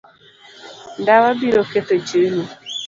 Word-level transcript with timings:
Ndawa 1.01 1.29
biro 1.39 1.61
ketho 1.71 1.95
chunyi. 2.07 2.43